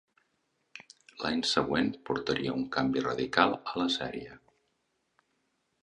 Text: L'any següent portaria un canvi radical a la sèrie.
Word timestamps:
L'any 1.23 1.43
següent 1.49 1.91
portaria 2.11 2.57
un 2.63 2.65
canvi 2.77 3.05
radical 3.09 3.57
a 3.59 3.79
la 3.83 3.89
sèrie. 4.01 4.35